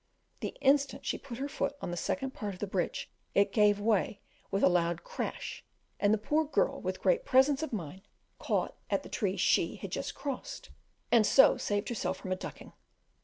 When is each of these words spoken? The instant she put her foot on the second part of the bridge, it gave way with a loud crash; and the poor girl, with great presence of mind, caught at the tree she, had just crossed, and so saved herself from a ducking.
The 0.39 0.57
instant 0.61 1.05
she 1.05 1.19
put 1.19 1.37
her 1.37 1.47
foot 1.47 1.75
on 1.79 1.91
the 1.91 1.95
second 1.95 2.31
part 2.31 2.55
of 2.55 2.59
the 2.59 2.65
bridge, 2.65 3.11
it 3.35 3.53
gave 3.53 3.79
way 3.79 4.19
with 4.49 4.63
a 4.63 4.67
loud 4.67 5.03
crash; 5.03 5.63
and 5.99 6.11
the 6.11 6.17
poor 6.17 6.43
girl, 6.43 6.81
with 6.81 7.03
great 7.03 7.23
presence 7.23 7.61
of 7.61 7.71
mind, 7.71 8.01
caught 8.39 8.75
at 8.89 9.03
the 9.03 9.09
tree 9.09 9.37
she, 9.37 9.75
had 9.75 9.91
just 9.91 10.15
crossed, 10.15 10.71
and 11.11 11.23
so 11.23 11.55
saved 11.55 11.89
herself 11.89 12.17
from 12.17 12.31
a 12.31 12.35
ducking. 12.35 12.73